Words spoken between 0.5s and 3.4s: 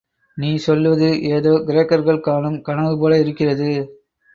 சொல்வது, ஏதோ கிரேக்கர்கள் காணும் கனவு போல